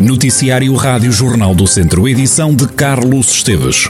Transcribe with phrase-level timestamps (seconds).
[0.00, 3.84] Noticiário Rádio Jornal do Centro, edição de Carlos Esteves.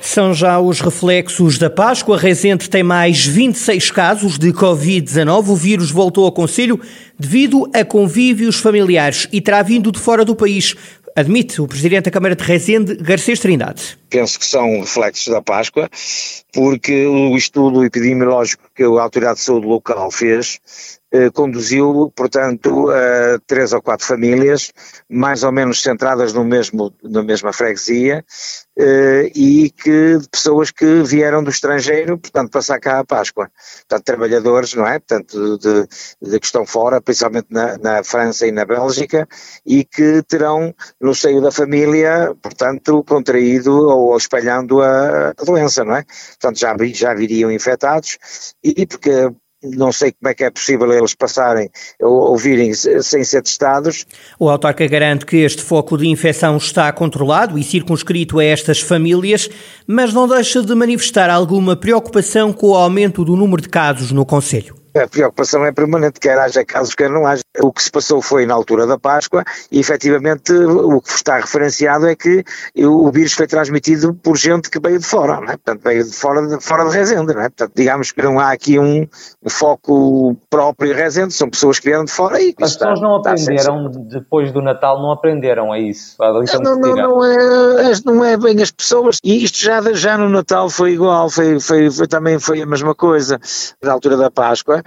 [0.00, 2.16] São já os reflexos da Páscoa.
[2.16, 5.48] Rezende tem mais 26 casos de Covid-19.
[5.48, 6.80] O vírus voltou ao Conselho
[7.18, 10.74] devido a convívios familiares e terá vindo de fora do país.
[11.14, 13.98] Admite o Presidente da Câmara de Rezende, Garcês Trindade.
[14.08, 15.88] Penso que são reflexos da Páscoa,
[16.52, 20.60] porque o estudo epidemiológico que a Autoridade de Saúde Local fez
[21.12, 24.72] eh, conduziu, portanto, a três ou quatro famílias,
[25.08, 28.24] mais ou menos centradas no mesmo, na mesma freguesia,
[28.76, 33.50] eh, e que pessoas que vieram do estrangeiro, portanto, passar cá a Páscoa.
[33.88, 34.98] Portanto, trabalhadores, não é?
[34.98, 35.86] Portanto, de,
[36.20, 39.28] de que estão fora, principalmente na, na, França e na Bélgica,
[39.64, 45.96] e que terão, no seio da família, portanto, contraído ou espalhando a, a doença, não
[45.96, 46.04] é?
[46.40, 48.18] Portanto, já, já viriam infectados,
[48.62, 49.30] e porque
[49.62, 51.68] não sei como é que é possível eles passarem
[52.00, 54.06] ou ouvirem sem ser testados.
[54.38, 59.48] O autarca garante que este foco de infecção está controlado e circunscrito a estas famílias,
[59.86, 64.24] mas não deixa de manifestar alguma preocupação com o aumento do número de casos no
[64.24, 64.85] Conselho.
[65.02, 67.42] A preocupação é permanente, quer haja casos, quer não haja.
[67.60, 72.06] O que se passou foi na altura da Páscoa e efetivamente o que está referenciado
[72.06, 72.42] é que
[72.78, 75.56] o vírus foi transmitido por gente que veio de fora, não é?
[75.56, 77.48] Portanto, veio de fora de, fora de Rezende, não é?
[77.48, 79.06] Portanto, digamos que não há aqui um,
[79.42, 82.54] um foco próprio Rezende, são pessoas que vieram de fora e...
[82.60, 86.16] As pessoas não aprenderam, depois do Natal, não aprenderam a isso?
[86.22, 90.28] A não, não, não, é, não é bem as pessoas, e isto já, já no
[90.28, 93.38] Natal foi igual, foi, foi, foi também foi a mesma coisa,
[93.82, 94.82] na altura da Páscoa,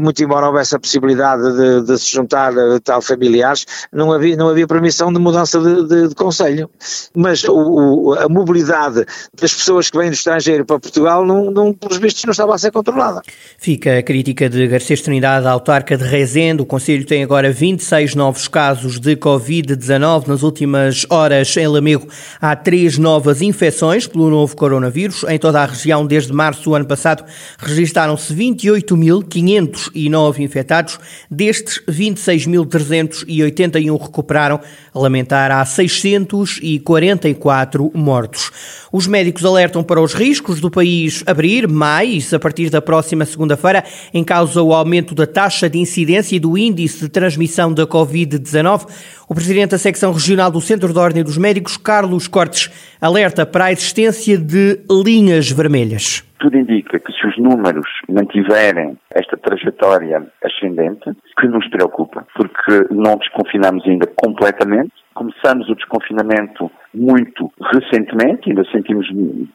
[0.00, 4.48] muito embora houvesse a possibilidade de, de se juntar a tal familiares, não havia, não
[4.48, 6.70] havia permissão de mudança de, de, de conselho.
[7.14, 9.04] Mas o, o, a mobilidade
[9.40, 12.58] das pessoas que vêm do estrangeiro para Portugal, não, não, pelos vistos, não estava a
[12.58, 13.22] ser controlada.
[13.58, 16.62] Fica a crítica de Garcês Trindade, autarca de Rezende.
[16.62, 20.28] O Conselho tem agora 26 novos casos de Covid-19.
[20.28, 22.06] Nas últimas horas, em Lamego,
[22.40, 25.24] há três novas infecções pelo novo coronavírus.
[25.28, 27.24] Em toda a região, desde março do ano passado,
[27.58, 30.98] registaram-se 28.500 509 infectados,
[31.30, 34.60] destes 26.381 recuperaram,
[34.92, 38.50] a lamentar há 644 mortos.
[38.92, 43.82] Os médicos alertam para os riscos do país abrir mais a partir da próxima segunda-feira,
[44.12, 48.86] em causa o aumento da taxa de incidência e do índice de transmissão da Covid-19.
[49.28, 52.68] O presidente da secção regional do Centro de Ordem dos Médicos, Carlos Cortes,
[53.00, 56.24] alerta para a existência de linhas vermelhas.
[56.40, 63.16] Tudo indica que se os números mantiverem esta trajetória ascendente, que nos preocupa, porque não
[63.16, 69.06] desconfinamos ainda completamente, começamos o desconfinamento muito recentemente, ainda sentimos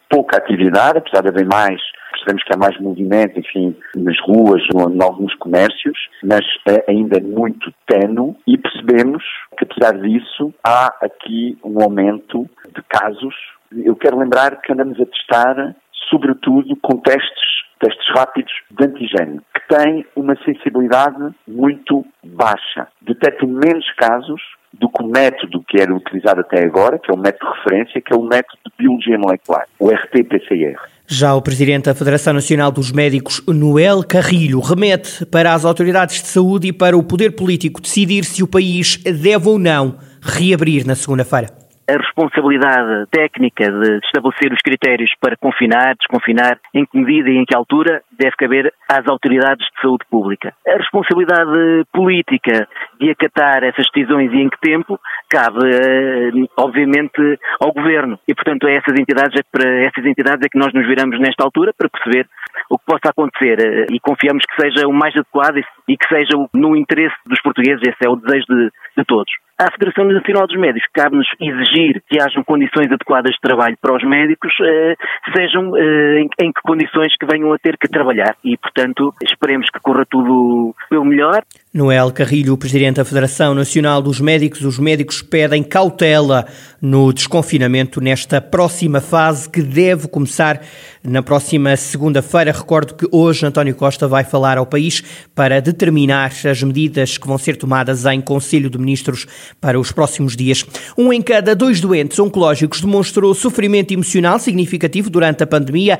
[0.09, 1.81] pouca atividade, apesar de haver mais
[2.15, 7.73] percebemos que há mais movimento, enfim, nas ruas, em alguns comércios, mas é ainda muito
[7.87, 9.23] tenue e percebemos
[9.57, 13.35] que, apesar disso, há aqui um aumento de casos.
[13.71, 15.75] Eu quero lembrar que andamos a testar,
[16.09, 17.43] sobretudo, com testes,
[17.79, 22.87] testes rápidos de antigênio, que têm uma sensibilidade muito baixa.
[23.01, 24.41] Detectam menos casos
[24.73, 28.01] do que o método que era utilizado até agora, que é o método de referência,
[28.01, 30.77] que é o método de biologia molecular, o RT-PCR.
[31.07, 36.27] Já o Presidente da Federação Nacional dos Médicos, Noel Carrilho, remete para as autoridades de
[36.27, 40.95] saúde e para o poder político decidir se o país deve ou não reabrir na
[40.95, 47.37] segunda-feira a responsabilidade técnica de estabelecer os critérios para confinar, desconfinar, em que medida e
[47.37, 50.53] em que altura, deve caber às autoridades de saúde pública.
[50.67, 52.67] A responsabilidade política
[52.99, 57.21] de acatar essas decisões e em que tempo, cabe, eh, obviamente,
[57.59, 58.19] ao Governo.
[58.27, 61.43] E, portanto, a essas entidades, é para essas entidades é que nós nos viramos nesta
[61.43, 62.27] altura para perceber
[62.69, 65.57] o que possa acontecer eh, e confiamos que seja o mais adequado
[65.87, 69.31] e que seja no interesse dos portugueses, esse é o desejo de, de todos.
[69.57, 74.03] À Federação Nacional dos Médicos cabe-nos exigir que hajam condições adequadas de trabalho para os
[74.03, 74.95] médicos, eh,
[75.33, 79.79] sejam em, em, que condições que venham a ter que trabalhar e, portanto, esperemos que
[79.79, 81.41] corra tudo pelo melhor.
[81.73, 86.45] Noel Carrilho, Presidente da Federação Nacional dos Médicos, os médicos pedem cautela
[86.81, 90.61] no desconfinamento nesta próxima fase que deve começar
[91.03, 92.51] na próxima segunda-feira.
[92.51, 95.03] Recordo que hoje António Costa vai falar ao país
[95.33, 99.25] para determinar as medidas que vão ser tomadas em Conselho de Ministros
[99.59, 100.65] para os próximos dias.
[100.97, 105.99] Um em cada dois doentes oncológicos demonstrou sofrimento emocional significativo durante a pandemia.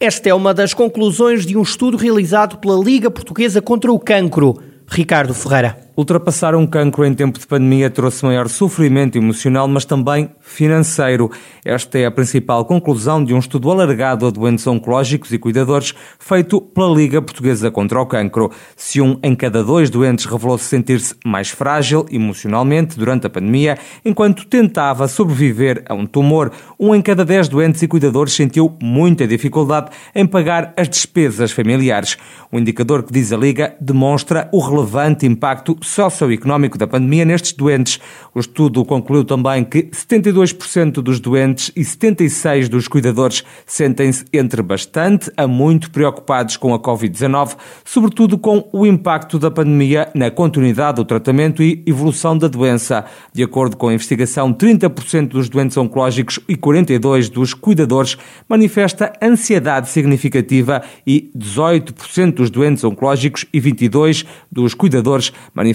[0.00, 4.58] Esta é uma das conclusões de um estudo realizado pela Liga Portuguesa contra o Cancro.
[4.86, 5.78] Ricardo Ferreira.
[5.96, 11.30] Ultrapassar um cancro em tempo de pandemia trouxe maior sofrimento emocional, mas também financeiro.
[11.64, 16.60] Esta é a principal conclusão de um estudo alargado a doentes oncológicos e cuidadores feito
[16.60, 18.50] pela Liga Portuguesa contra o Cancro.
[18.76, 24.46] Se um em cada dois doentes revelou-se sentir-se mais frágil emocionalmente durante a pandemia, enquanto
[24.46, 29.90] tentava sobreviver a um tumor, um em cada dez doentes e cuidadores sentiu muita dificuldade
[30.14, 32.16] em pagar as despesas familiares.
[32.50, 38.00] O indicador que diz a Liga demonstra o relevante impacto socioeconómico da pandemia nestes doentes.
[38.34, 45.30] O estudo concluiu também que 72% dos doentes e 76% dos cuidadores sentem-se entre bastante
[45.36, 51.04] a muito preocupados com a Covid-19, sobretudo com o impacto da pandemia na continuidade do
[51.04, 53.04] tratamento e evolução da doença.
[53.32, 58.16] De acordo com a investigação, 30% dos doentes oncológicos e 42% dos cuidadores
[58.48, 65.73] manifesta ansiedade significativa e 18% dos doentes oncológicos e 22% dos cuidadores manifesta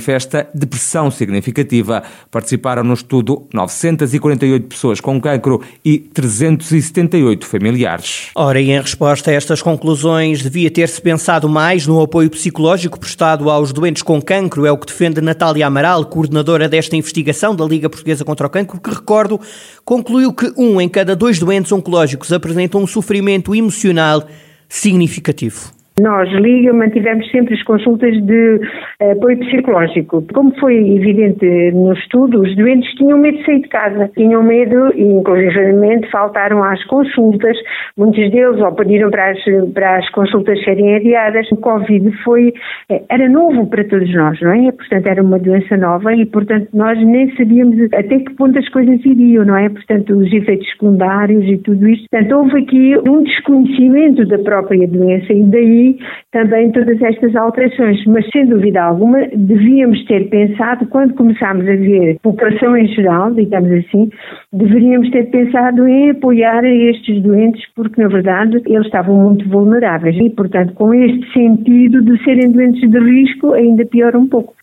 [0.54, 2.04] depressão significativa.
[2.32, 8.30] Participaram no estudo 948 pessoas com cancro e 378 familiares.
[8.36, 13.50] Ora, e em resposta a estas conclusões, devia ter-se pensado mais no apoio psicológico prestado
[13.50, 17.90] aos doentes com cancro, é o que defende Natália Amaral, coordenadora desta investigação da Liga
[17.90, 19.40] Portuguesa contra o Cancro, que, recordo,
[19.84, 24.28] concluiu que um em cada dois doentes oncológicos apresentam um sofrimento emocional
[24.68, 25.79] significativo.
[26.00, 28.62] Nós, Liga, mantivemos sempre as consultas de
[29.02, 30.24] eh, apoio psicológico.
[30.34, 34.94] Como foi evidente no estudo, os doentes tinham medo de sair de casa, tinham medo
[34.96, 37.58] e, inclusivamente, faltaram às consultas.
[37.98, 39.40] Muitos deles ou pediram para as,
[39.74, 41.52] para as consultas serem adiadas.
[41.52, 42.54] O Covid foi,
[42.90, 44.72] eh, era novo para todos nós, não é?
[44.72, 49.04] Portanto, era uma doença nova e, portanto, nós nem sabíamos até que ponto as coisas
[49.06, 49.68] iriam, não é?
[49.68, 52.06] Portanto, os efeitos secundários e tudo isto.
[52.10, 55.89] Portanto, houve aqui um desconhecimento da própria doença e daí
[56.32, 58.04] também todas estas alterações.
[58.06, 63.72] Mas, sem dúvida alguma, devíamos ter pensado, quando começámos a ver população em geral, digamos
[63.72, 64.10] assim,
[64.52, 70.16] deveríamos ter pensado em apoiar estes doentes, porque, na verdade, eles estavam muito vulneráveis.
[70.18, 74.54] E, portanto, com este sentido de serem doentes de risco, ainda pior um pouco.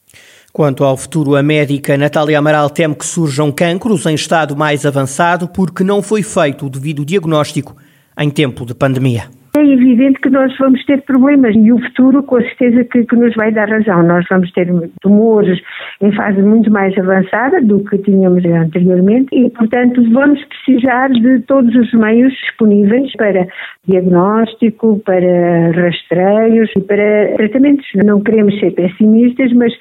[0.57, 5.47] Quanto ao futuro, a médica Natália Amaral teme que surjam cancros em estado mais avançado
[5.49, 7.77] porque não foi feito o devido diagnóstico
[8.19, 9.25] em tempo de pandemia.
[9.57, 13.35] É evidente que nós vamos ter problemas e o futuro, com certeza, que, que, nos
[13.35, 14.03] vai dar razão.
[14.03, 14.69] Nós vamos ter
[15.01, 15.59] tumores
[16.03, 21.75] em fase muito mais avançada do que tínhamos anteriormente e, portanto, vamos precisar de todos
[21.75, 23.47] os meios disponíveis para
[23.89, 27.87] diagnóstico, para rastreios e para tratamentos.
[28.05, 29.73] Não queremos ser pessimistas, mas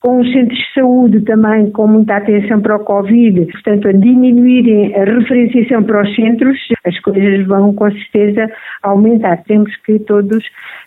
[0.00, 4.94] com os centros de saúde também com muita atenção para o Covid, portanto, a diminuírem
[4.94, 8.46] a referenciação para os centros, as coisas vão com certeza
[8.82, 9.21] aumentar.
[9.46, 10.44] Temos que todos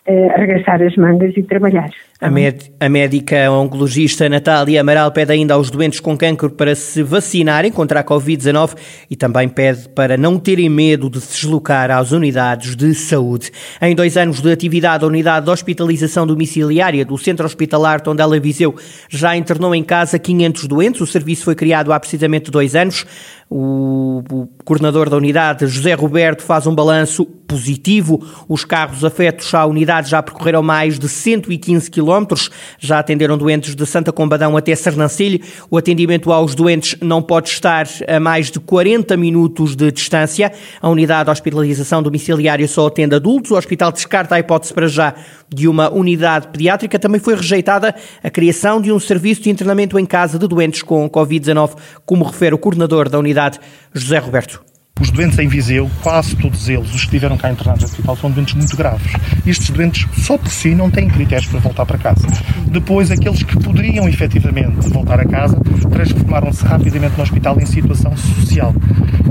[0.07, 1.89] uh, arregaçar as mangas e trabalhar.
[2.25, 7.03] A, med a médica oncologista Natália Amaral pede ainda aos doentes com cancro para se
[7.03, 8.71] vacinarem contra a Covid-19
[9.11, 13.51] e também pede para não terem medo de se deslocar às unidades de saúde.
[13.79, 18.73] Em dois anos de atividade, a unidade de hospitalização domiciliária do Centro Hospitalar Tondela Viseu
[19.07, 21.01] já internou em casa 500 doentes.
[21.01, 23.05] O serviço foi criado há precisamente dois anos.
[23.47, 28.25] O, o coordenador da unidade, José Roberto, faz um balanço positivo.
[28.49, 33.85] Os carros afetos à unidade já percorreram mais de 115 quilómetros, já atenderam doentes de
[33.85, 35.39] Santa Combadão até Sernancelho.
[35.69, 40.51] O atendimento aos doentes não pode estar a mais de 40 minutos de distância.
[40.81, 43.51] A unidade de hospitalização domiciliária só atende adultos.
[43.51, 45.13] O hospital descarta a hipótese para já
[45.49, 46.97] de uma unidade pediátrica.
[46.97, 51.09] Também foi rejeitada a criação de um serviço de internamento em casa de doentes com
[51.09, 53.59] Covid-19, como refere o coordenador da unidade
[53.93, 54.74] José Roberto.
[55.05, 58.31] Os doentes em Viseu, quase todos eles, os que estiveram cá internados no hospital, são
[58.31, 59.13] doentes muito graves.
[59.45, 62.27] Estes doentes, só por si, não têm critérios para voltar para casa.
[62.65, 65.57] Depois, aqueles que poderiam efetivamente voltar a casa,
[65.91, 68.73] transformaram-se rapidamente no hospital em situação social.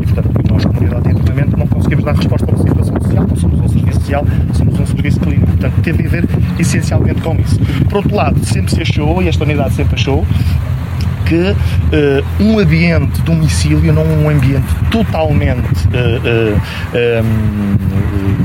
[0.00, 3.36] E, portanto, nós, comunidade de internamento, não conseguimos dar resposta a uma situação social, não
[3.36, 5.46] somos um serviço social, somos um serviço clínico.
[5.48, 7.58] Portanto, teve a ver essencialmente com isso.
[7.88, 10.24] Por outro lado, sempre se achou, e esta unidade sempre achou,
[11.24, 18.43] que uh, um ambiente domicílio não é um ambiente totalmente uh, uh, um,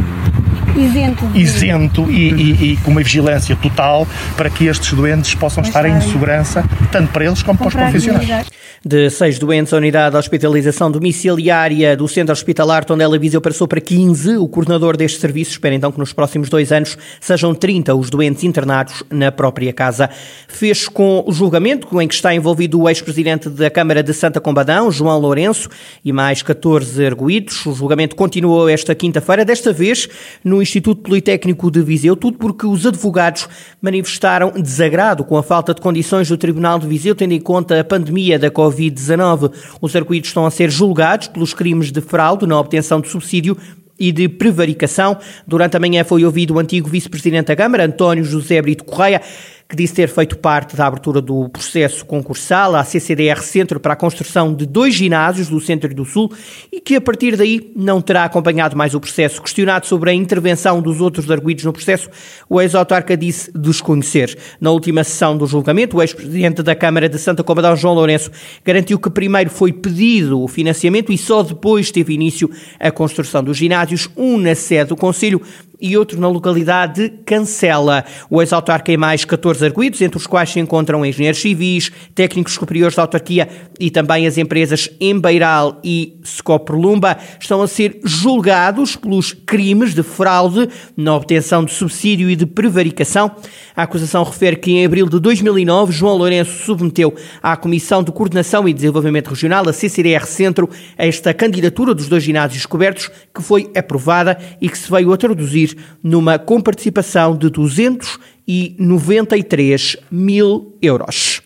[0.80, 5.86] isento, isento e, e, e, com uma vigilância total para que estes doentes possam estar
[5.86, 8.48] em segurança, tanto para eles como para os profissionais.
[8.86, 13.82] De seis doentes, a unidade de hospitalização domiciliária do Centro Hospitalar Tondela Viseu passou para
[13.82, 14.38] 15.
[14.38, 18.46] O coordenador deste serviço espera então que nos próximos dois anos sejam 30 os doentes
[18.46, 20.10] internados na própria casa.
[20.48, 24.90] Fez com o julgamento em que está envolvido o ex-presidente da Câmara de Santa Combadão,
[24.90, 25.68] João Lourenço,
[26.04, 27.66] e mais 14 arguídos.
[27.66, 30.08] O julgamento continuou esta quinta-feira, desta vez
[30.42, 33.50] no Instituto Politécnico de Viseu, tudo porque os advogados
[33.82, 37.84] manifestaram desagrado com a falta de condições do Tribunal de Viseu, tendo em conta a
[37.84, 39.52] pandemia da Covid-19.
[39.82, 43.58] Os arguídos estão a ser julgados pelos crimes de fraude na obtenção de subsídio
[44.00, 45.18] e de prevaricação.
[45.46, 49.22] Durante a manhã foi ouvido o antigo vice-presidente da Câmara, António José Brito Correia,
[49.70, 53.96] que disse ter feito parte da abertura do processo concursal à CCDR Centro para a
[53.96, 56.34] construção de dois ginásios do Centro e do Sul
[56.72, 59.40] e que a partir daí não terá acompanhado mais o processo.
[59.40, 62.10] Questionado sobre a intervenção dos outros arguidos no processo,
[62.50, 64.36] o ex-autarca disse desconhecer.
[64.60, 68.32] Na última sessão do julgamento, o ex-presidente da Câmara de Santa Comadão, João Lourenço,
[68.66, 72.50] garantiu que primeiro foi pedido o financiamento e só depois teve início
[72.80, 75.40] a construção dos ginásios, um na sede do Conselho
[75.80, 78.04] e outro na localidade de Cancela.
[78.30, 82.96] O ex-autarca e mais 14 arguídos, entre os quais se encontram engenheiros civis, técnicos superiores
[82.96, 83.48] da autarquia
[83.80, 90.68] e também as empresas Embeiral e Scoprolumba, estão a ser julgados pelos crimes de fraude
[90.98, 93.32] na obtenção de subsídio e de prevaricação.
[93.76, 98.68] A acusação refere que em abril de 2009, João Lourenço submeteu à Comissão de Coordenação
[98.68, 104.38] e Desenvolvimento Regional, a CCDR Centro, esta candidatura dos dois ginásios cobertos, que foi aprovada
[104.60, 105.69] e que se veio a traduzir
[106.04, 111.42] numa comparticipação de 293 mil euros.